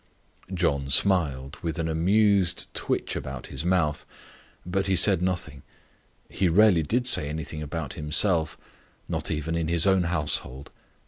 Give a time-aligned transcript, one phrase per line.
[0.51, 4.03] John smiled with an amused twitch about his mouth,
[4.65, 5.61] but he said nothing.
[6.27, 8.57] He rarely did say anything about himself
[9.07, 10.71] not even in his own household.